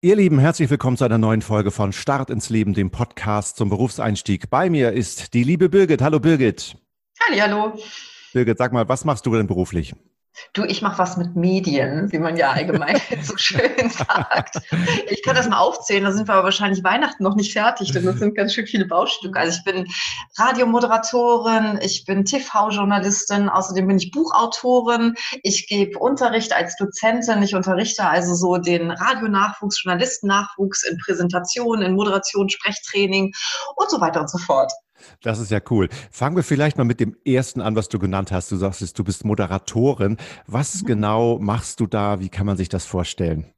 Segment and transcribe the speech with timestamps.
[0.00, 3.68] Ihr Lieben, herzlich willkommen zu einer neuen Folge von Start ins Leben, dem Podcast zum
[3.68, 4.48] Berufseinstieg.
[4.48, 6.02] Bei mir ist die liebe Birgit.
[6.02, 6.76] Hallo Birgit.
[7.26, 7.76] Halli, hallo.
[8.32, 9.96] Birgit, sag mal, was machst du denn beruflich?
[10.52, 14.60] Du, ich mache was mit Medien, wie man ja allgemein so schön sagt.
[15.10, 18.04] Ich kann das mal aufzählen, da sind wir aber wahrscheinlich Weihnachten noch nicht fertig, denn
[18.04, 19.38] das sind ganz schön viele Baustücke.
[19.38, 19.86] Also ich bin
[20.36, 28.04] Radiomoderatorin, ich bin TV-Journalistin, außerdem bin ich Buchautorin, ich gebe Unterricht als Dozentin, ich unterrichte
[28.06, 33.32] also so den Radionachwuchs, Journalistennachwuchs in Präsentationen, in Moderation, Sprechtraining
[33.76, 34.72] und so weiter und so fort.
[35.22, 35.88] Das ist ja cool.
[36.10, 38.50] Fangen wir vielleicht mal mit dem ersten an, was du genannt hast.
[38.50, 40.16] Du sagst, du bist Moderatorin.
[40.46, 40.86] Was mhm.
[40.86, 42.20] genau machst du da?
[42.20, 43.52] Wie kann man sich das vorstellen?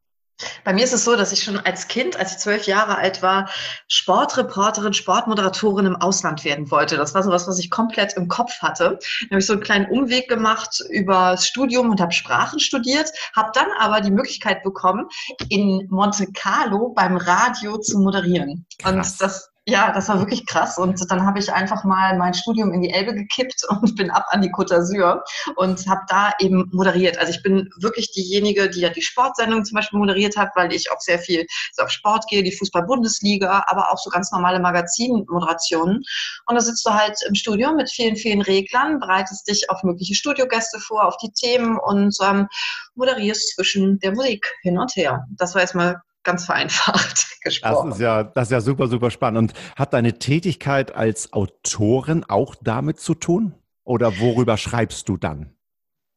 [0.65, 3.23] Bei mir ist es so, dass ich schon als Kind, als ich zwölf Jahre alt
[3.23, 3.51] war,
[3.89, 6.97] Sportreporterin, Sportmoderatorin im Ausland werden wollte.
[6.97, 8.99] Das war so was, was ich komplett im Kopf hatte.
[9.21, 13.11] Dann habe ich so einen kleinen Umweg gemacht über das Studium und habe Sprachen studiert,
[13.35, 15.09] habe dann aber die Möglichkeit bekommen,
[15.49, 18.67] in Monte Carlo beim Radio zu moderieren.
[18.79, 18.93] Krass.
[18.93, 20.79] Und das ja, das war wirklich krass.
[20.79, 24.27] Und dann habe ich einfach mal mein Studium in die Elbe gekippt und bin ab
[24.31, 25.23] an die Côte d'Azur
[25.57, 27.19] und habe da eben moderiert.
[27.19, 30.91] Also ich bin wirklich diejenige, die ja die Sportsendung zum Beispiel moderiert hat, weil ich
[30.91, 36.03] auch sehr viel so auf Sport gehe, die Fußball-Bundesliga, aber auch so ganz normale Magazinmoderationen.
[36.47, 40.15] Und da sitzt du halt im Studio mit vielen, vielen Reglern, bereitest dich auf mögliche
[40.15, 42.49] Studiogäste vor, auf die Themen und ähm,
[42.95, 45.27] moderierst zwischen der Musik hin und her.
[45.37, 47.91] Das war erstmal ganz vereinfacht gesprochen.
[47.91, 49.53] Das ist ja, das ist ja super, super spannend.
[49.53, 53.55] Und hat deine Tätigkeit als Autorin auch damit zu tun?
[53.85, 55.55] Oder worüber schreibst du dann?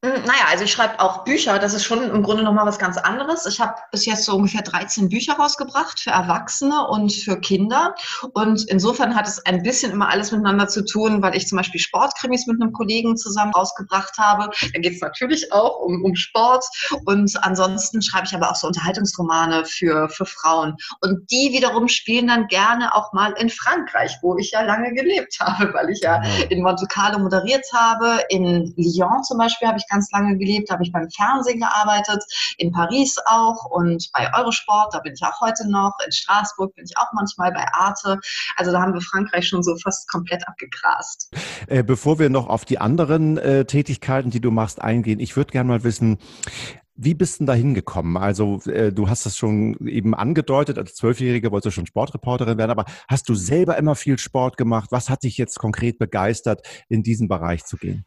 [0.03, 1.59] Hm, naja, also ich schreibe auch Bücher.
[1.59, 3.45] Das ist schon im Grunde nochmal was ganz anderes.
[3.45, 7.95] Ich habe bis jetzt so ungefähr 13 Bücher rausgebracht für Erwachsene und für Kinder.
[8.33, 11.79] Und insofern hat es ein bisschen immer alles miteinander zu tun, weil ich zum Beispiel
[11.79, 14.49] Sportkrimis mit einem Kollegen zusammen rausgebracht habe.
[14.73, 16.65] Da geht es natürlich auch um, um Sport.
[17.05, 20.75] Und ansonsten schreibe ich aber auch so Unterhaltungsromane für, für Frauen.
[20.99, 25.37] Und die wiederum spielen dann gerne auch mal in Frankreich, wo ich ja lange gelebt
[25.39, 28.19] habe, weil ich ja in Monte Carlo moderiert habe.
[28.27, 32.23] In Lyon zum Beispiel habe ich ganz lange gelebt, habe ich beim Fernsehen gearbeitet,
[32.57, 36.85] in Paris auch und bei Eurosport, da bin ich auch heute noch, in Straßburg bin
[36.85, 38.19] ich auch manchmal bei Arte.
[38.57, 41.31] Also da haben wir Frankreich schon so fast komplett abgegrast.
[41.67, 45.51] Äh, bevor wir noch auf die anderen äh, Tätigkeiten, die du machst, eingehen, ich würde
[45.51, 46.17] gerne mal wissen,
[46.95, 48.17] wie bist du da hingekommen?
[48.17, 52.71] Also äh, du hast das schon eben angedeutet, als Zwölfjährige wolltest du schon Sportreporterin werden,
[52.71, 54.91] aber hast du selber immer viel Sport gemacht?
[54.91, 58.05] Was hat dich jetzt konkret begeistert, in diesen Bereich zu gehen?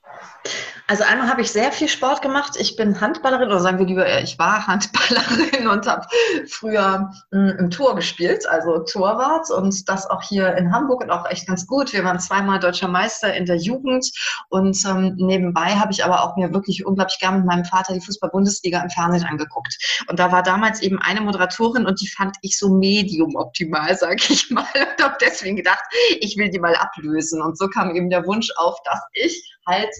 [0.88, 2.52] Also einmal habe ich sehr viel Sport gemacht.
[2.58, 6.06] Ich bin Handballerin oder sagen wir lieber, äh, ich war Handballerin und habe
[6.48, 11.28] früher hm, im Tor gespielt, also Torwart und das auch hier in Hamburg und auch
[11.28, 11.92] echt ganz gut.
[11.92, 14.12] Wir waren zweimal deutscher Meister in der Jugend
[14.48, 18.00] und ähm, nebenbei habe ich aber auch mir wirklich unglaublich gern mit meinem Vater die
[18.00, 19.76] Fußball-Bundesliga im Fernsehen angeguckt.
[20.08, 24.22] Und da war damals eben eine Moderatorin und die fand ich so medium optimal, sage
[24.28, 25.82] ich mal, und habe deswegen gedacht,
[26.20, 27.40] ich will die mal ablösen.
[27.42, 29.90] Und so kam eben der Wunsch auf, dass ich halt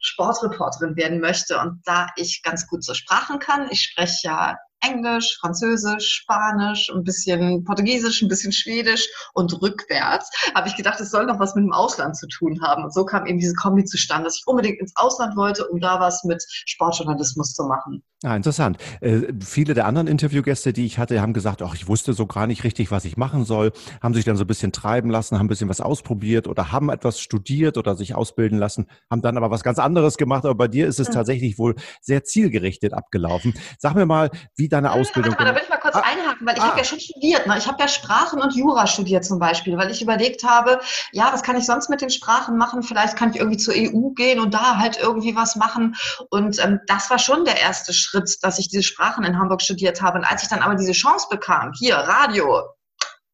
[0.00, 1.58] Sportreporterin werden möchte.
[1.58, 7.04] Und da ich ganz gut so Sprachen kann, ich spreche ja Englisch, Französisch, Spanisch, ein
[7.04, 11.64] bisschen Portugiesisch, ein bisschen Schwedisch und rückwärts, habe ich gedacht, es soll noch was mit
[11.64, 12.84] dem Ausland zu tun haben.
[12.84, 16.00] Und so kam eben diese Kombi zustande, dass ich unbedingt ins Ausland wollte, um da
[16.00, 18.02] was mit Sportjournalismus zu machen.
[18.24, 18.78] Ah, interessant.
[19.00, 22.48] Äh, viele der anderen Interviewgäste, die ich hatte, haben gesagt, ach, ich wusste so gar
[22.48, 23.70] nicht richtig, was ich machen soll,
[24.02, 26.90] haben sich dann so ein bisschen treiben lassen, haben ein bisschen was ausprobiert oder haben
[26.90, 30.44] etwas studiert oder sich ausbilden lassen, haben dann aber was ganz anderes gemacht.
[30.44, 31.12] Aber bei dir ist es mhm.
[31.12, 33.54] tatsächlich wohl sehr zielgerichtet abgelaufen.
[33.78, 35.32] Sag mir mal, wie deine Ausbildung.
[35.32, 36.68] Warte mal, da will ich mal kurz ah, einhaken, weil ich ah.
[36.68, 37.46] habe ja schon studiert.
[37.46, 37.56] Ne?
[37.56, 40.80] Ich habe ja Sprachen und Jura studiert zum Beispiel, weil ich überlegt habe,
[41.12, 42.82] ja, was kann ich sonst mit den Sprachen machen?
[42.82, 45.94] Vielleicht kann ich irgendwie zur EU gehen und da halt irgendwie was machen.
[46.30, 49.62] Und ähm, das war schon der erste Schritt Schritt, dass ich diese Sprachen in Hamburg
[49.62, 50.18] studiert habe.
[50.18, 52.62] Und als ich dann aber diese Chance bekam, hier Radio,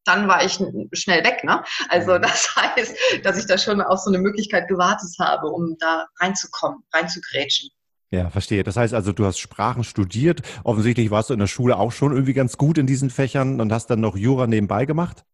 [0.03, 0.59] dann war ich
[0.93, 1.43] schnell weg.
[1.43, 1.63] Ne?
[1.89, 2.21] Also mhm.
[2.21, 6.83] das heißt, dass ich da schon auf so eine Möglichkeit gewartet habe, um da reinzukommen,
[6.93, 7.69] reinzugrätschen.
[8.11, 8.63] Ja, verstehe.
[8.63, 10.41] Das heißt also, du hast Sprachen studiert.
[10.63, 13.71] Offensichtlich warst du in der Schule auch schon irgendwie ganz gut in diesen Fächern und
[13.73, 15.25] hast dann noch Jura nebenbei gemacht?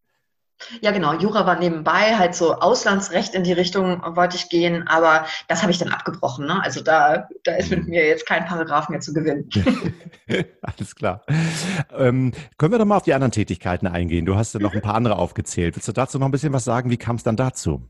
[0.80, 1.14] Ja, genau.
[1.14, 5.72] Jura war nebenbei, halt so Auslandsrecht in die Richtung wollte ich gehen, aber das habe
[5.72, 6.46] ich dann abgebrochen.
[6.46, 6.62] Ne?
[6.62, 7.90] Also da, da ist mit mhm.
[7.90, 9.48] mir jetzt kein Paragraph mehr zu gewinnen.
[10.62, 11.24] Alles klar.
[11.96, 14.24] Ähm, können wir doch mal auf die anderen Tätigkeiten eingehen?
[14.24, 15.76] Du hast ja noch ein paar andere aufgezählt.
[15.76, 16.90] Willst du dazu noch ein bisschen was sagen?
[16.90, 17.88] Wie kam es dann dazu?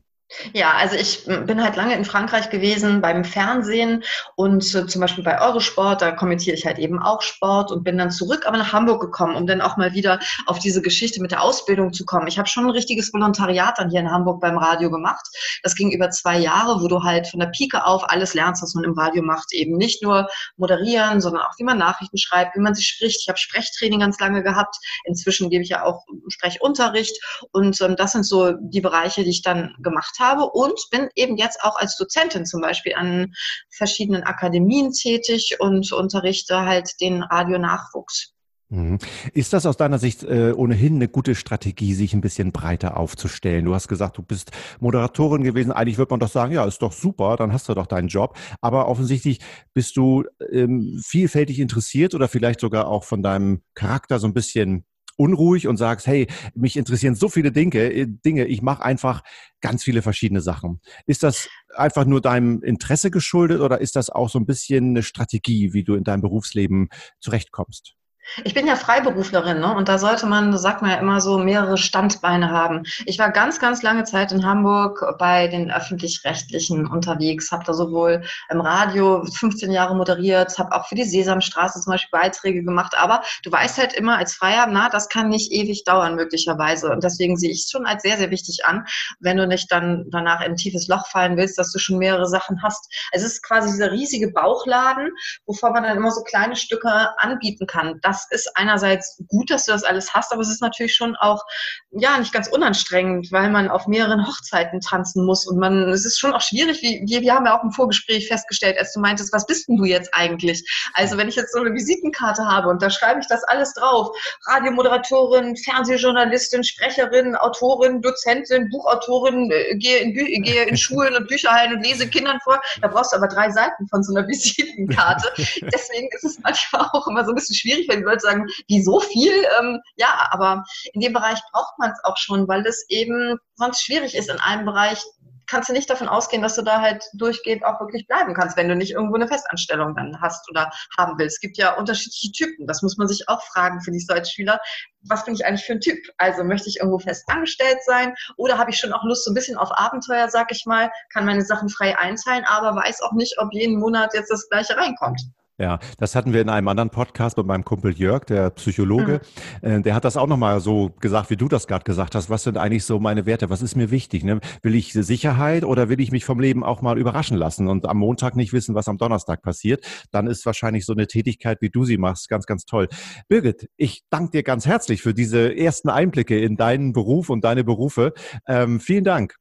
[0.53, 4.03] Ja, also ich bin halt lange in Frankreich gewesen beim Fernsehen
[4.35, 7.97] und äh, zum Beispiel bei Eurosport, da kommentiere ich halt eben auch Sport und bin
[7.97, 11.31] dann zurück, aber nach Hamburg gekommen, um dann auch mal wieder auf diese Geschichte mit
[11.31, 12.27] der Ausbildung zu kommen.
[12.27, 15.25] Ich habe schon ein richtiges Volontariat dann hier in Hamburg beim Radio gemacht.
[15.61, 18.73] Das ging über zwei Jahre, wo du halt von der Pike auf alles lernst, was
[18.73, 19.53] man im Radio macht.
[19.53, 20.27] Eben nicht nur
[20.57, 23.21] moderieren, sondern auch wie man Nachrichten schreibt, wie man sie spricht.
[23.21, 24.77] Ich habe Sprechtraining ganz lange gehabt.
[25.05, 27.17] Inzwischen gebe ich ja auch Sprechunterricht
[27.51, 31.09] und ähm, das sind so die Bereiche, die ich dann gemacht habe habe und bin
[31.15, 33.33] eben jetzt auch als Dozentin zum Beispiel an
[33.69, 38.33] verschiedenen Akademien tätig und unterrichte halt den Radionachwuchs.
[38.73, 38.97] Mhm.
[39.33, 43.65] Ist das aus deiner Sicht äh, ohnehin eine gute Strategie, sich ein bisschen breiter aufzustellen?
[43.65, 45.71] Du hast gesagt, du bist Moderatorin gewesen.
[45.71, 48.35] Eigentlich würde man doch sagen, ja, ist doch super, dann hast du doch deinen Job.
[48.61, 49.39] Aber offensichtlich
[49.75, 54.85] bist du ähm, vielfältig interessiert oder vielleicht sogar auch von deinem Charakter so ein bisschen
[55.17, 59.23] unruhig und sagst, hey, mich interessieren so viele Dinge, äh, Dinge, ich mache einfach
[59.61, 60.81] ganz viele verschiedene Sachen.
[61.05, 65.03] Ist das einfach nur deinem Interesse geschuldet oder ist das auch so ein bisschen eine
[65.03, 66.89] Strategie, wie du in deinem Berufsleben
[67.19, 67.95] zurechtkommst?
[68.43, 69.75] Ich bin ja Freiberuflerin, ne?
[69.75, 72.83] Und da sollte man, sagt man ja immer so, mehrere Standbeine haben.
[73.05, 78.23] Ich war ganz, ganz lange Zeit in Hamburg bei den öffentlich-rechtlichen unterwegs, habe da sowohl
[78.49, 82.93] im Radio 15 Jahre moderiert, habe auch für die Sesamstraße zum Beispiel Beiträge gemacht.
[82.97, 86.91] Aber du weißt halt immer als Freier, na, das kann nicht ewig dauern möglicherweise.
[86.91, 88.85] Und deswegen sehe ich es schon als sehr, sehr wichtig an,
[89.19, 92.27] wenn du nicht dann danach in ein tiefes Loch fallen willst, dass du schon mehrere
[92.27, 92.89] Sachen hast.
[93.11, 95.09] Es ist quasi dieser riesige Bauchladen,
[95.45, 97.99] wovon man dann immer so kleine Stücke anbieten kann.
[98.01, 101.15] Das das ist einerseits gut, dass du das alles hast, aber es ist natürlich schon
[101.15, 101.43] auch,
[101.91, 106.19] ja, nicht ganz unanstrengend, weil man auf mehreren Hochzeiten tanzen muss und man, es ist
[106.19, 109.33] schon auch schwierig, wie, wir, wir haben ja auch im Vorgespräch festgestellt, als du meintest,
[109.33, 110.63] was bist denn du jetzt eigentlich?
[110.93, 114.15] Also wenn ich jetzt so eine Visitenkarte habe und da schreibe ich das alles drauf,
[114.47, 121.83] Radiomoderatorin, Fernsehjournalistin, Sprecherin, Autorin, Dozentin, Buchautorin, äh, gehe in, gehe in Schulen und Bücherhallen und
[121.85, 125.31] lese Kindern vor, da brauchst du aber drei Seiten von so einer Visitenkarte.
[125.73, 128.83] Deswegen ist es manchmal auch immer so ein bisschen schwierig, wenn die Leute sagen, wie
[128.83, 129.33] so viel?
[129.59, 130.63] Ähm, ja, aber
[130.93, 134.39] in dem Bereich braucht man es auch schon, weil es eben sonst schwierig ist in
[134.39, 135.03] einem Bereich
[135.47, 138.69] kannst du nicht davon ausgehen, dass du da halt durchgehend auch wirklich bleiben kannst, wenn
[138.69, 141.35] du nicht irgendwo eine Festanstellung dann hast oder haben willst.
[141.35, 142.67] Es gibt ja unterschiedliche Typen.
[142.67, 144.59] Das muss man sich auch fragen, finde ich so als Schüler.
[145.03, 145.99] Was bin ich eigentlich für ein Typ?
[146.17, 149.35] Also möchte ich irgendwo fest angestellt sein oder habe ich schon auch Lust so ein
[149.35, 153.37] bisschen auf Abenteuer, sag ich mal, kann meine Sachen frei einteilen, aber weiß auch nicht,
[153.39, 155.21] ob jeden Monat jetzt das gleiche reinkommt.
[155.63, 159.21] Ja, das hatten wir in einem anderen Podcast mit meinem Kumpel Jörg, der Psychologe.
[159.61, 159.83] Mhm.
[159.83, 162.29] Der hat das auch nochmal so gesagt, wie du das gerade gesagt hast.
[162.29, 163.49] Was sind eigentlich so meine Werte?
[163.49, 164.25] Was ist mir wichtig?
[164.25, 164.41] Ne?
[164.61, 167.95] Will ich Sicherheit oder will ich mich vom Leben auch mal überraschen lassen und am
[167.95, 169.85] Montag nicht wissen, was am Donnerstag passiert?
[170.11, 172.89] Dann ist wahrscheinlich so eine Tätigkeit, wie du sie machst, ganz, ganz toll.
[173.29, 177.63] Birgit, ich danke dir ganz herzlich für diese ersten Einblicke in deinen Beruf und deine
[177.63, 178.11] Berufe.
[178.49, 179.37] Ähm, vielen Dank.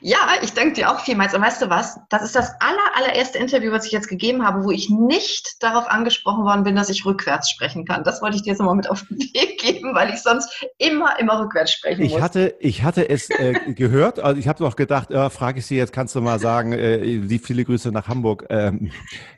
[0.00, 1.34] Ja, ich danke dir auch vielmals.
[1.34, 1.98] Und weißt du was?
[2.08, 5.88] Das ist das aller, allererste Interview, was ich jetzt gegeben habe, wo ich nicht darauf
[5.88, 8.04] angesprochen worden bin, dass ich rückwärts sprechen kann.
[8.04, 11.18] Das wollte ich dir jetzt nochmal mit auf den Weg geben, weil ich sonst immer,
[11.18, 12.22] immer rückwärts sprechen ich muss.
[12.22, 15.76] Hatte, ich hatte es äh, gehört, also ich habe noch gedacht, äh, frage ich Sie
[15.76, 18.46] jetzt, kannst du mal sagen, äh, wie viele Grüße nach Hamburg?
[18.50, 18.90] Ähm,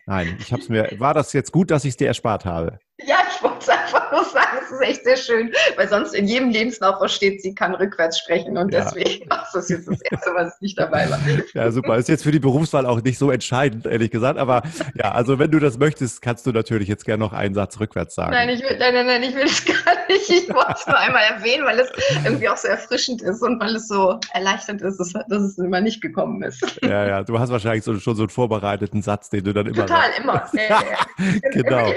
[0.07, 2.79] nein, ich habe es mir, war das jetzt gut, dass ich es dir erspart habe?
[3.05, 6.27] Ja, ich wollte es einfach nur sagen, es ist echt sehr schön, weil sonst in
[6.27, 8.85] jedem Lebenslauf steht, sie kann rückwärts sprechen und ja.
[8.85, 11.19] deswegen war das jetzt das Erste, was nicht dabei war.
[11.55, 11.97] Ja, super.
[11.97, 14.63] Ist jetzt für die Berufswahl auch nicht so entscheidend, ehrlich gesagt, aber
[14.95, 18.15] ja, also wenn du das möchtest, kannst du natürlich jetzt gerne noch einen Satz rückwärts
[18.15, 18.33] sagen.
[18.33, 19.75] Nein, ich will, nein, nein, nein, ich will es gar
[20.09, 20.29] nicht.
[20.29, 21.91] Ich wollte es nur einmal erwähnen, weil es
[22.25, 25.81] irgendwie auch so erfrischend ist und weil es so erleichternd ist, dass, dass es immer
[25.81, 26.63] nicht gekommen ist.
[26.83, 29.87] Ja, ja, du hast wahrscheinlich so, schon so einen vorbereiteten Satz, den du dann immer
[29.87, 30.19] Total, sagst.
[30.21, 30.51] immer.
[30.55, 31.51] Ja, ja.
[31.53, 31.93] genau.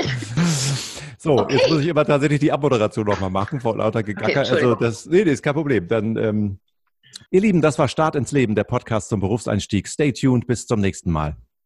[1.25, 1.55] So, okay.
[1.55, 4.41] jetzt muss ich immer tatsächlich die Abmoderation nochmal machen, vor lauter Gegacker.
[4.41, 5.87] Okay, also das, nee, nee, ist kein Problem.
[5.87, 6.59] Dann, ähm,
[7.31, 9.87] ihr Lieben, das war Start ins Leben, der Podcast zum Berufseinstieg.
[9.87, 11.35] Stay tuned, bis zum nächsten Mal.